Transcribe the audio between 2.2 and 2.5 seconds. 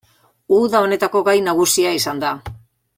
da.